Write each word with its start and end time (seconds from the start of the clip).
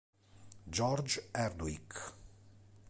George 0.67 1.21
Hardwick 1.29 1.93